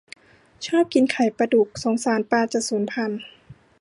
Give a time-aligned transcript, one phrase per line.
[0.67, 3.21] ชอบกินไข่ปลาดุก สงสารปลาจะสูญพันธุ์